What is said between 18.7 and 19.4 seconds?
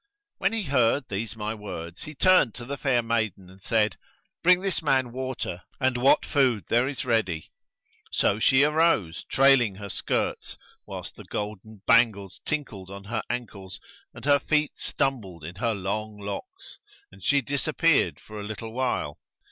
while.